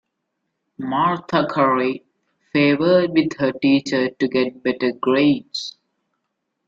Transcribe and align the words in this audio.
Marta 0.79 1.45
curry 1.47 2.03
favored 2.51 3.11
with 3.11 3.37
her 3.37 3.51
teacher 3.51 4.09
to 4.09 4.27
get 4.27 4.63
better 4.63 4.91
grades. 4.93 5.77